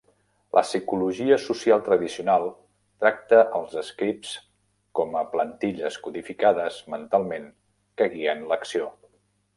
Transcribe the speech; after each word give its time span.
La 0.57 0.61
psicologia 0.67 1.35
social 1.41 1.83
tradicional 1.89 2.45
tracta 3.05 3.43
els 3.59 3.77
scripts 3.91 4.33
com 5.01 5.13
a 5.21 5.23
plantilles 5.35 6.01
codificades 6.07 6.81
mentalment 6.97 7.47
que 8.03 8.09
guien 8.17 8.43
l'acció. 8.55 8.91